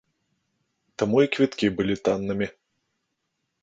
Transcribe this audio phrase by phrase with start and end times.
[1.03, 2.47] Таму і квіткі былі таннымі.